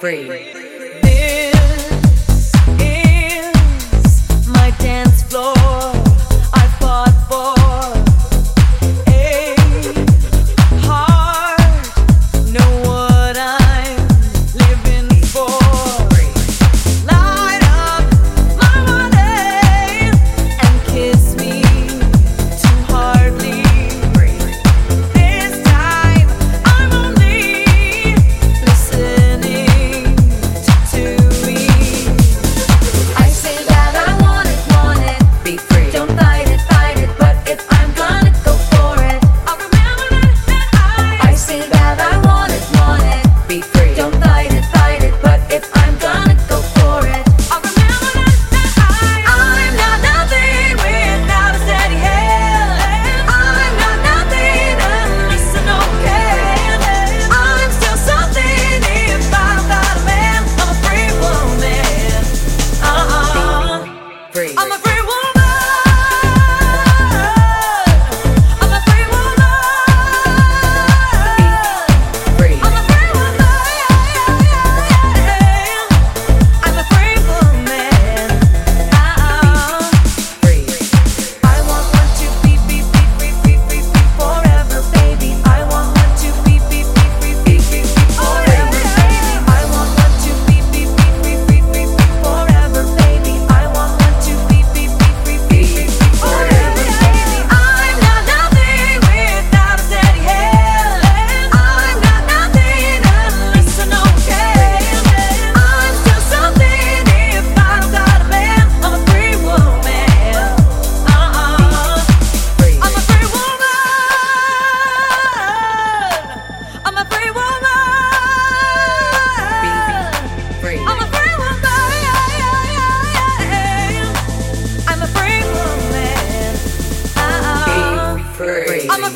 free. 0.00 0.57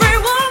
everyone. 0.00 0.41